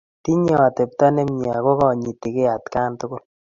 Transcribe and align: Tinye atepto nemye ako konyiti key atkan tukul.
Tinye 0.23 0.55
atepto 0.67 1.05
nemye 1.13 1.49
ako 1.57 1.71
konyiti 1.79 2.27
key 2.35 2.49
atkan 2.55 2.91
tukul. 2.99 3.21